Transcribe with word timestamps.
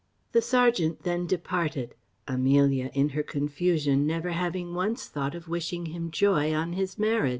The 0.31 0.41
serjeant 0.41 1.03
then 1.03 1.27
departed; 1.27 1.93
Amelia, 2.27 2.89
in 2.95 3.09
her 3.09 3.21
confusion, 3.21 4.07
never 4.07 4.31
having 4.31 4.73
once 4.73 5.05
thought 5.05 5.35
of 5.35 5.47
wishing 5.47 5.85
him 5.93 6.09
joy 6.09 6.55
on 6.55 6.73
his 6.73 6.97
marriage. 6.97 7.29